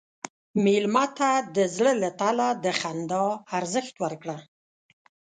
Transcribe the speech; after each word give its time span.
مېلمه 0.63 1.05
ته 1.17 1.29
د 1.55 1.57
زړه 1.75 1.93
له 2.01 2.09
تله 2.21 2.47
د 2.63 2.65
خندا 2.79 3.25
ارزښت 3.57 3.95
ورکړه. 4.03 4.37